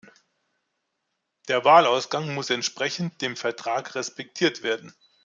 Der 1.47 1.63
Wahlausgang 1.63 2.33
muss 2.33 2.49
entsprechend 2.49 3.21
dem 3.21 3.35
Vertrag 3.35 3.93
respektiert 3.93 4.63
werden. 4.63 4.95